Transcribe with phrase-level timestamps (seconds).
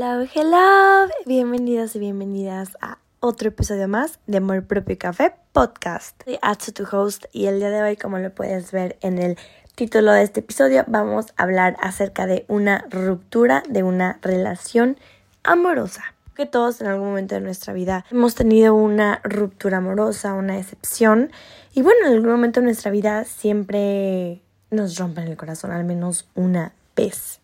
[0.00, 1.10] Hello, hello.
[1.26, 6.22] Bienvenidos y bienvenidas a otro episodio más de Amor Propio Café Podcast.
[6.24, 9.36] Soy Atsu, tu host, y el día de hoy, como lo puedes ver en el
[9.74, 14.98] título de este episodio, vamos a hablar acerca de una ruptura de una relación
[15.42, 16.04] amorosa.
[16.36, 21.32] Que todos en algún momento de nuestra vida hemos tenido una ruptura amorosa, una decepción,
[21.74, 26.28] y bueno, en algún momento de nuestra vida siempre nos rompen el corazón, al menos
[26.36, 27.40] una vez.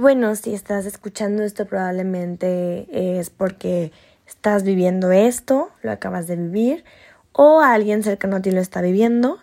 [0.00, 2.86] Bueno, si estás escuchando esto probablemente
[3.18, 3.90] es porque
[4.28, 6.84] estás viviendo esto, lo acabas de vivir,
[7.32, 9.40] o alguien cercano a ti lo está viviendo.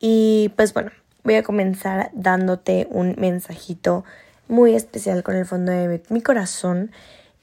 [0.00, 0.92] Y pues bueno,
[1.24, 4.02] voy a comenzar dándote un mensajito
[4.48, 6.90] muy especial con el fondo de mi corazón.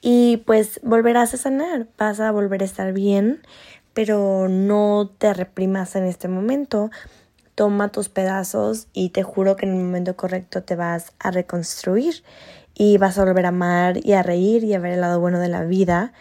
[0.01, 3.43] Y pues volverás a sanar, vas a volver a estar bien,
[3.93, 6.89] pero no te reprimas en este momento
[7.55, 12.23] toma tus pedazos y te juro que en el momento correcto te vas a reconstruir
[12.75, 15.39] y vas a volver a amar y a reír y a ver el lado bueno
[15.39, 16.13] de la vida,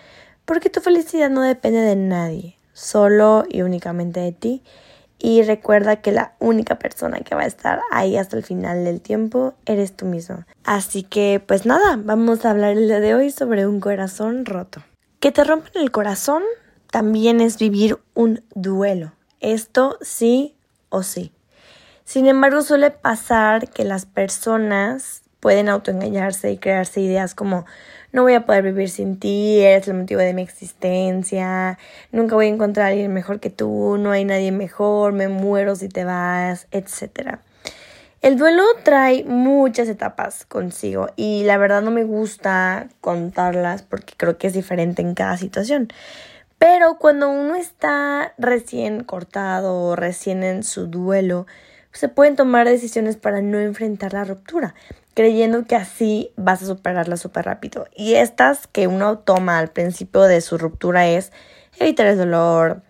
[0.44, 4.62] porque tu felicidad no depende de nadie, solo y únicamente de ti.
[5.18, 9.00] Y recuerda que la única persona que va a estar ahí hasta el final del
[9.00, 10.44] tiempo eres tú mismo.
[10.64, 14.82] Así que, pues nada, vamos a hablar el día de hoy sobre un corazón roto.
[15.20, 16.42] Que te rompen el corazón
[16.90, 19.12] también es vivir un duelo.
[19.40, 20.56] Esto sí
[20.94, 21.32] o sí.
[22.04, 27.66] Sin embargo, suele pasar que las personas pueden autoengañarse y crearse ideas como
[28.12, 31.78] no voy a poder vivir sin ti, eres el motivo de mi existencia,
[32.12, 35.74] nunca voy a encontrar a alguien mejor que tú, no hay nadie mejor, me muero
[35.74, 37.40] si te vas, etc.
[38.22, 44.38] El duelo trae muchas etapas consigo y la verdad no me gusta contarlas porque creo
[44.38, 45.88] que es diferente en cada situación.
[46.58, 51.46] Pero cuando uno está recién cortado o recién en su duelo,
[51.92, 54.74] se pueden tomar decisiones para no enfrentar la ruptura,
[55.14, 57.86] creyendo que así vas a superarla súper rápido.
[57.94, 61.32] Y estas que uno toma al principio de su ruptura es
[61.78, 62.82] evitar el dolor,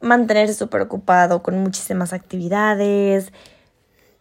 [0.00, 3.32] mantenerse súper ocupado con muchísimas actividades,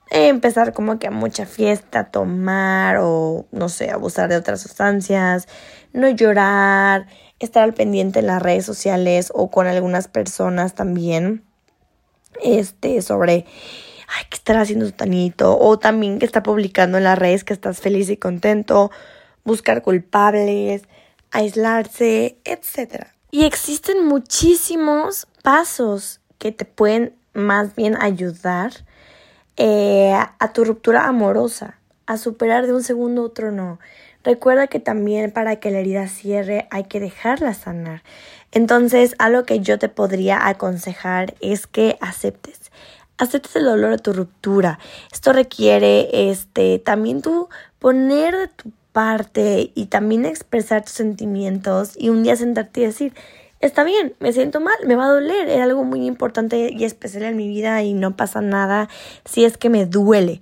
[0.10, 5.48] empezar como que a mucha fiesta, tomar o no sé, abusar de otras sustancias,
[5.92, 7.08] no llorar,
[7.46, 11.44] estar al pendiente en las redes sociales o con algunas personas también,
[12.42, 13.46] este, sobre,
[14.08, 15.58] ay, ¿qué estará haciendo tanito?
[15.58, 18.92] O también que está publicando en las redes que estás feliz y contento,
[19.44, 20.84] buscar culpables,
[21.32, 23.08] aislarse, etc.
[23.32, 28.72] Y existen muchísimos pasos que te pueden más bien ayudar
[29.58, 33.80] eh, a tu ruptura amorosa, a superar de un segundo a otro no.
[34.24, 38.04] Recuerda que también para que la herida cierre hay que dejarla sanar.
[38.52, 42.72] Entonces, algo que yo te podría aconsejar es que aceptes.
[43.18, 44.80] Aceptes el dolor de tu ruptura.
[45.12, 52.10] Esto requiere este también tú poner de tu parte y también expresar tus sentimientos y
[52.10, 53.14] un día sentarte y decir,
[53.60, 57.24] está bien, me siento mal, me va a doler, era algo muy importante y especial
[57.24, 58.88] en mi vida y no pasa nada
[59.26, 60.42] si es que me duele.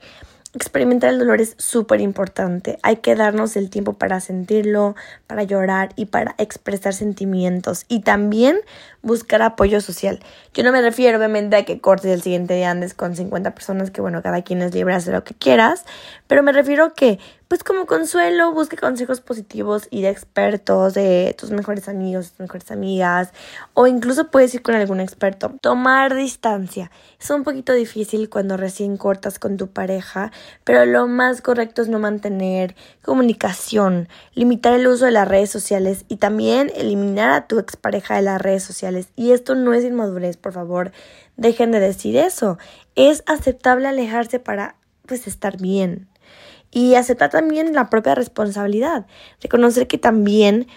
[0.54, 2.78] Experimentar el dolor es súper importante.
[2.84, 4.96] Hay que darnos el tiempo para sentirlo,
[5.26, 7.86] para llorar y para expresar sentimientos.
[7.88, 8.60] Y también
[9.02, 10.20] buscar apoyo social.
[10.54, 13.92] Yo no me refiero obviamente a que cortes el siguiente día andes con 50 personas,
[13.92, 15.86] que bueno, cada quien es libre de hacer lo que quieras.
[16.28, 17.20] Pero me refiero a que
[17.52, 22.72] pues como consuelo, busque consejos positivos y de expertos, de tus mejores amigos, tus mejores
[22.72, 23.34] amigas,
[23.74, 25.52] o incluso puedes ir con algún experto.
[25.60, 26.92] Tomar distancia.
[27.20, 30.32] Es un poquito difícil cuando recién cortas con tu pareja,
[30.64, 36.06] pero lo más correcto es no mantener comunicación, limitar el uso de las redes sociales
[36.08, 39.10] y también eliminar a tu expareja de las redes sociales.
[39.18, 40.94] Y esto no es inmadurez, por favor,
[41.36, 42.58] dejen de decir eso.
[42.96, 46.08] Es aceptable alejarse para pues estar bien
[46.72, 49.06] y aceptar también la propia responsabilidad,
[49.42, 50.68] reconocer que también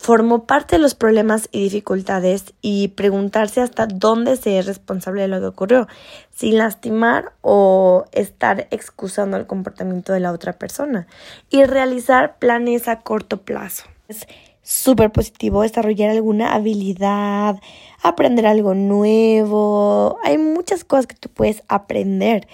[0.00, 5.28] formó parte de los problemas y dificultades y preguntarse hasta dónde se es responsable de
[5.28, 5.88] lo que ocurrió,
[6.34, 11.06] sin lastimar o estar excusando el comportamiento de la otra persona
[11.50, 13.84] y realizar planes a corto plazo.
[14.08, 14.26] Es
[14.62, 17.60] súper positivo desarrollar alguna habilidad,
[18.02, 22.48] aprender algo nuevo, hay muchas cosas que tú puedes aprender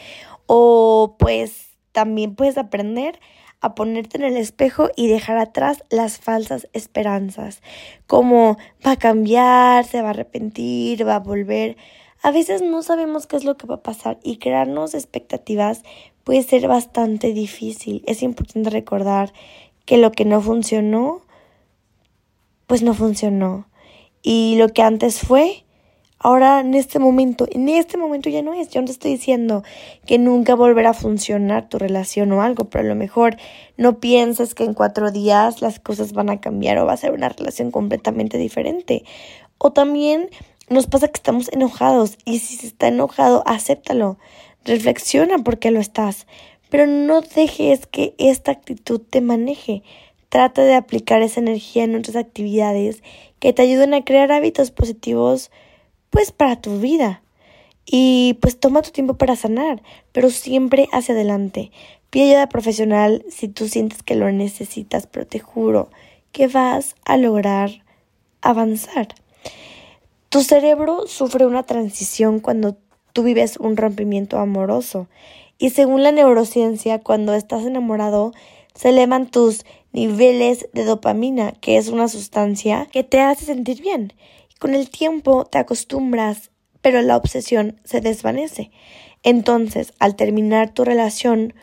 [0.46, 1.65] o pues
[1.96, 3.18] también puedes aprender
[3.62, 7.62] a ponerte en el espejo y dejar atrás las falsas esperanzas,
[8.06, 11.78] como va a cambiar, se va a arrepentir, va a volver.
[12.22, 15.84] A veces no sabemos qué es lo que va a pasar y crearnos expectativas
[16.22, 18.02] puede ser bastante difícil.
[18.06, 19.32] Es importante recordar
[19.86, 21.22] que lo que no funcionó,
[22.66, 23.70] pues no funcionó.
[24.20, 25.64] Y lo que antes fue,
[26.26, 28.68] Ahora en este momento, en este momento ya no es.
[28.70, 29.62] Yo no te estoy diciendo
[30.06, 33.36] que nunca volverá a funcionar tu relación o algo, pero a lo mejor
[33.76, 37.12] no piensas que en cuatro días las cosas van a cambiar o va a ser
[37.12, 39.04] una relación completamente diferente.
[39.58, 40.28] O también
[40.68, 44.18] nos pasa que estamos enojados y si se está enojado, acéptalo.
[44.64, 46.26] Reflexiona por qué lo estás,
[46.70, 49.84] pero no dejes que esta actitud te maneje.
[50.28, 53.04] Trata de aplicar esa energía en otras actividades
[53.38, 55.52] que te ayuden a crear hábitos positivos
[56.10, 57.22] pues para tu vida.
[57.84, 59.82] Y pues toma tu tiempo para sanar,
[60.12, 61.70] pero siempre hacia adelante.
[62.10, 65.88] Pide ayuda profesional si tú sientes que lo necesitas, pero te juro
[66.32, 67.70] que vas a lograr
[68.42, 69.08] avanzar.
[70.28, 72.76] Tu cerebro sufre una transición cuando
[73.12, 75.06] tú vives un rompimiento amoroso
[75.58, 78.32] y según la neurociencia, cuando estás enamorado,
[78.74, 84.12] se elevan tus niveles de dopamina, que es una sustancia que te hace sentir bien.
[84.58, 86.50] Con el tiempo te acostumbras,
[86.80, 88.70] pero la obsesión se desvanece.
[89.22, 91.54] Entonces, al terminar tu relación,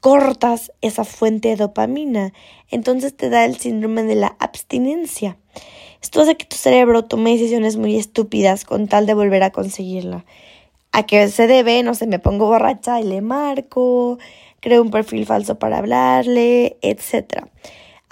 [0.00, 2.32] cortas esa fuente de dopamina.
[2.70, 5.38] Entonces te da el síndrome de la abstinencia.
[6.02, 10.24] Esto hace que tu cerebro tome decisiones muy estúpidas con tal de volver a conseguirla.
[10.90, 11.82] ¿A qué se debe?
[11.84, 14.18] No sé, me pongo borracha y le marco,
[14.58, 17.46] creo un perfil falso para hablarle, etc.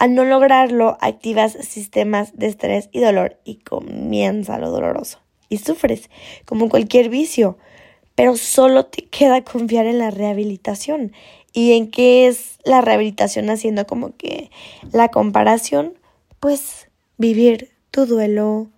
[0.01, 5.19] Al no lograrlo, activas sistemas de estrés y dolor y comienza lo doloroso.
[5.51, 6.09] Y sufres,
[6.47, 7.59] como cualquier vicio.
[8.15, 11.13] Pero solo te queda confiar en la rehabilitación.
[11.53, 14.51] ¿Y en qué es la rehabilitación haciendo como que
[14.91, 15.93] la comparación?
[16.41, 16.89] Pues
[17.19, 18.69] vivir tu duelo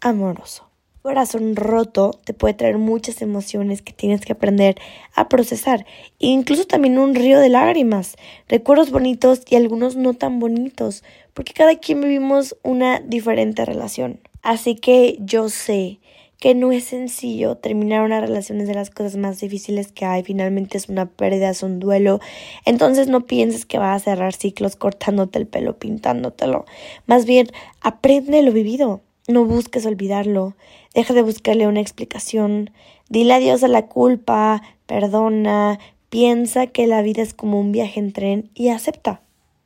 [0.00, 0.69] amoroso
[1.02, 4.76] corazón roto te puede traer muchas emociones que tienes que aprender
[5.14, 5.86] a procesar,
[6.18, 8.16] e incluso también un río de lágrimas,
[8.48, 11.02] recuerdos bonitos y algunos no tan bonitos,
[11.34, 14.20] porque cada quien vivimos una diferente relación.
[14.42, 16.00] Así que yo sé
[16.38, 20.22] que no es sencillo terminar una relación es de las cosas más difíciles que hay,
[20.22, 22.18] finalmente es una pérdida, es un duelo,
[22.64, 26.64] entonces no pienses que vas a cerrar ciclos cortándote el pelo, pintándotelo,
[27.06, 27.48] más bien
[27.82, 30.54] aprende lo vivido no busques olvidarlo.
[30.94, 32.70] Deja de buscarle una explicación.
[33.08, 34.62] Dile adiós a la culpa.
[34.86, 35.78] Perdona.
[36.08, 39.22] Piensa que la vida es como un viaje en tren y acepta.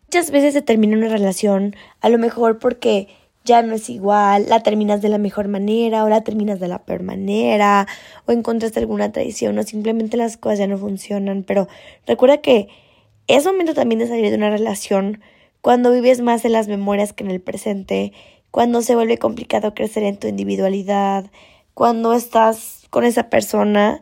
[0.08, 3.08] Muchas veces se termina una relación, a lo mejor porque
[3.44, 6.84] ya no es igual, la terminas de la mejor manera o la terminas de la
[6.84, 7.86] peor manera
[8.26, 11.42] o encontraste alguna traición o simplemente las cosas ya no funcionan.
[11.42, 11.68] Pero
[12.06, 12.68] recuerda que
[13.26, 15.20] es momento también de salir de una relación
[15.60, 18.12] cuando vives más en las memorias que en el presente
[18.54, 21.28] cuando se vuelve complicado crecer en tu individualidad,
[21.74, 24.00] cuando estás con esa persona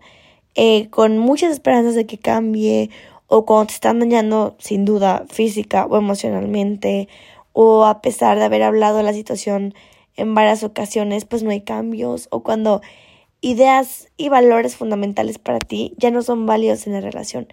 [0.54, 2.90] eh, con muchas esperanzas de que cambie
[3.28, 7.08] o cuando te están dañando sin duda física o emocionalmente
[7.54, 9.72] o a pesar de haber hablado de la situación
[10.16, 12.82] en varias ocasiones pues no hay cambios o cuando
[13.40, 17.48] ideas y valores fundamentales para ti ya no son válidos en la relación.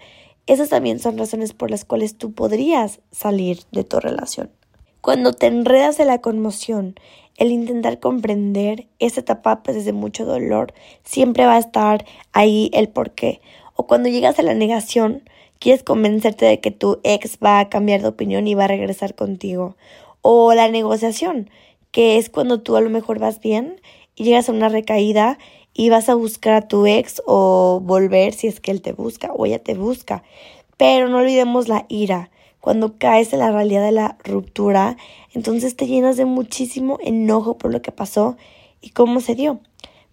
[0.47, 4.58] Esas también son razones por las cuales tú podrías salir de tu relación.
[5.01, 6.95] Cuando te enredas de la conmoción,
[7.37, 10.73] el intentar comprender esa etapa pues desde mucho dolor,
[11.05, 13.39] siempre va a estar ahí el por qué.
[13.75, 15.23] O cuando llegas a la negación,
[15.57, 19.15] quieres convencerte de que tu ex va a cambiar de opinión y va a regresar
[19.15, 19.77] contigo.
[20.21, 21.49] O la negociación,
[21.91, 23.79] que es cuando tú a lo mejor vas bien
[24.17, 25.37] y llegas a una recaída
[25.73, 29.31] y vas a buscar a tu ex o volver si es que él te busca
[29.31, 30.23] o ella te busca.
[30.75, 34.97] Pero no olvidemos la ira cuando caes en la realidad de la ruptura,
[35.33, 38.37] entonces te llenas de muchísimo enojo por lo que pasó
[38.81, 39.59] y cómo se dio.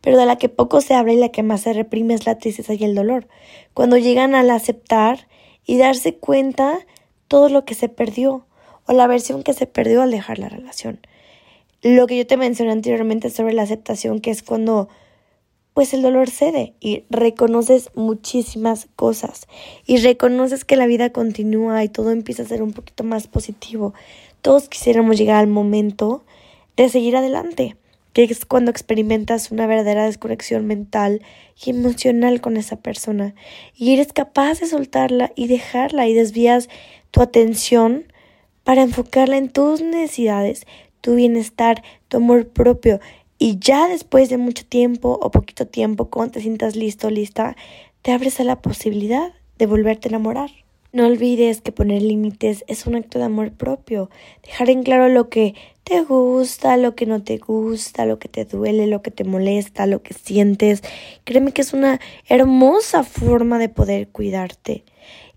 [0.01, 2.39] Pero de la que poco se habla y la que más se reprime es la
[2.39, 3.27] tristeza y el dolor.
[3.75, 5.27] Cuando llegan al aceptar
[5.65, 6.79] y darse cuenta
[7.29, 8.47] todo lo que se perdió
[8.87, 11.01] o la versión que se perdió al dejar la relación.
[11.83, 14.89] Lo que yo te mencioné anteriormente sobre la aceptación, que es cuando
[15.77, 19.47] pues el dolor cede y reconoces muchísimas cosas
[19.85, 23.93] y reconoces que la vida continúa y todo empieza a ser un poquito más positivo.
[24.41, 26.25] Todos quisiéramos llegar al momento
[26.79, 27.77] de seguir adelante,
[28.15, 31.21] que es cuando experimentas una verdadera desconexión mental
[31.63, 33.35] y emocional con esa persona
[33.75, 36.71] y eres capaz de soltarla y dejarla y desvías
[37.11, 38.11] tu atención
[38.65, 40.67] para enfocarla en tus necesidades,
[41.03, 42.99] tu bienestar, tu amor propio
[43.39, 47.57] y ya después de mucho tiempo o poquito tiempo, cuando te sientas listo, lista,
[48.03, 50.51] te abres a la posibilidad de volverte a enamorar.
[50.93, 54.09] No olvides que poner límites es un acto de amor propio,
[54.43, 58.45] dejar en claro lo que te gusta, lo que no te gusta, lo que te
[58.45, 60.83] duele, lo que te molesta, lo que sientes.
[61.25, 64.85] Créeme que es una hermosa forma de poder cuidarte.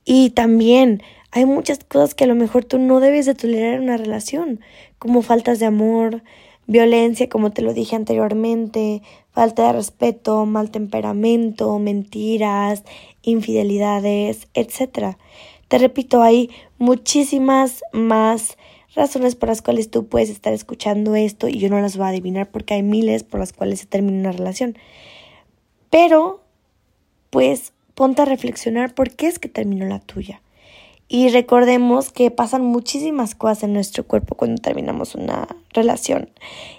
[0.06, 3.84] Y también hay muchas cosas que a lo mejor tú no debes de tolerar en
[3.84, 4.62] una relación,
[4.98, 6.24] como faltas de amor,
[6.70, 12.84] violencia, como te lo dije anteriormente, falta de respeto, mal temperamento, mentiras,
[13.24, 15.18] infidelidades, etc.
[15.68, 18.56] Te repito, hay muchísimas más
[18.94, 22.10] razones por las cuales tú puedes estar escuchando esto y yo no las voy a
[22.10, 24.78] adivinar porque hay miles por las cuales se termina una relación.
[25.90, 26.44] Pero,
[27.32, 30.42] pues, ponte a reflexionar por qué es que terminó la tuya.
[31.12, 36.30] Y recordemos que pasan muchísimas cosas en nuestro cuerpo cuando terminamos una relación.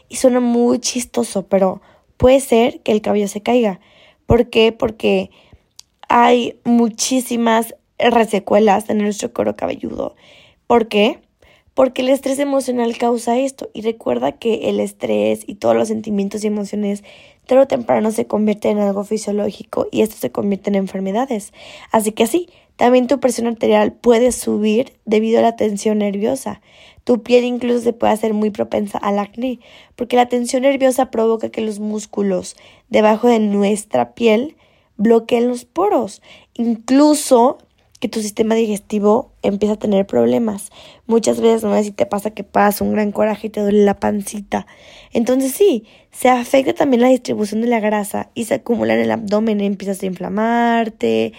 [0.09, 1.83] Y suena muy chistoso, pero
[2.17, 3.81] puede ser que el cabello se caiga.
[4.27, 4.71] ¿Por qué?
[4.71, 5.33] Porque
[6.09, 10.15] hay muchísimas resecuelas en nuestro cuero cabelludo.
[10.69, 11.19] ¿Por qué?
[11.75, 13.69] Porque el estrés emocional causa esto.
[13.73, 17.03] Y recuerda que el estrés y todos los sentimientos y emociones
[17.47, 21.53] tarde o temprano se convierten en algo fisiológico y esto se convierte en enfermedades.
[21.91, 22.49] Así que sí,
[22.81, 26.63] también tu presión arterial puede subir debido a la tensión nerviosa.
[27.05, 29.61] Tu piel incluso se puede hacer muy propensa al acné,
[29.97, 32.57] porque la tensión nerviosa provoca que los músculos
[32.89, 34.57] debajo de nuestra piel
[34.97, 36.23] bloqueen los poros,
[36.55, 37.59] incluso
[38.01, 40.71] que tu sistema digestivo empieza a tener problemas.
[41.07, 43.85] Muchas veces no sé si te pasa que pasa un gran coraje y te duele
[43.85, 44.67] la pancita.
[45.13, 49.11] Entonces sí, se afecta también la distribución de la grasa y se acumula en el
[49.11, 51.35] abdomen, empiezas a inflamarte,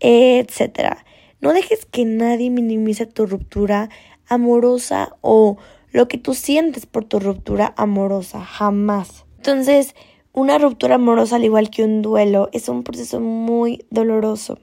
[0.00, 1.04] etcétera.
[1.40, 3.88] No dejes que nadie minimice tu ruptura
[4.28, 5.56] amorosa o
[5.90, 9.24] lo que tú sientes por tu ruptura amorosa, jamás.
[9.36, 9.94] Entonces,
[10.32, 14.58] una ruptura amorosa, al igual que un duelo, es un proceso muy doloroso.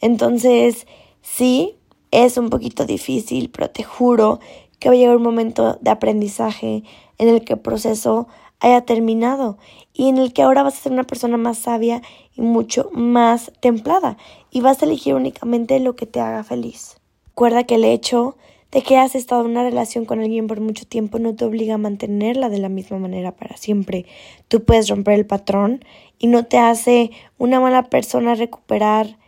[0.00, 0.86] Entonces,
[1.22, 1.76] sí,
[2.10, 4.40] es un poquito difícil, pero te juro
[4.78, 6.84] que va a llegar un momento de aprendizaje
[7.18, 8.28] en el que el proceso
[8.64, 9.58] haya terminado
[9.92, 12.02] y en el que ahora vas a ser una persona más sabia
[12.34, 14.16] y mucho más templada
[14.50, 16.96] y vas a elegir únicamente lo que te haga feliz.
[17.28, 18.36] Recuerda que el hecho
[18.72, 21.74] de que has estado en una relación con alguien por mucho tiempo no te obliga
[21.74, 24.06] a mantenerla de la misma manera para siempre.
[24.48, 25.84] Tú puedes romper el patrón
[26.18, 29.18] y no te hace una mala persona recuperar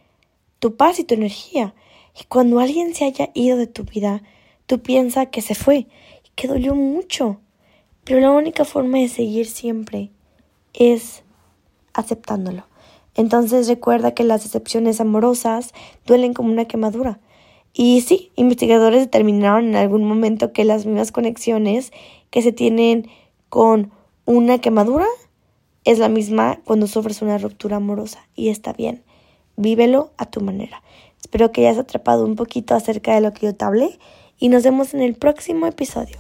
[0.58, 1.74] tu paz y tu energía.
[2.18, 4.22] Y cuando alguien se haya ido de tu vida,
[4.66, 5.86] tú piensas que se fue
[6.24, 7.38] y que dolió mucho.
[8.06, 10.12] Pero la única forma de seguir siempre
[10.72, 11.24] es
[11.92, 12.64] aceptándolo.
[13.16, 15.74] Entonces recuerda que las decepciones amorosas
[16.06, 17.18] duelen como una quemadura.
[17.72, 21.92] Y sí, investigadores determinaron en algún momento que las mismas conexiones
[22.30, 23.08] que se tienen
[23.48, 23.90] con
[24.24, 25.06] una quemadura
[25.84, 28.24] es la misma cuando sufres una ruptura amorosa.
[28.36, 29.02] Y está bien,
[29.56, 30.80] vívelo a tu manera.
[31.20, 33.98] Espero que hayas atrapado un poquito acerca de lo que yo te hablé
[34.38, 36.18] y nos vemos en el próximo episodio.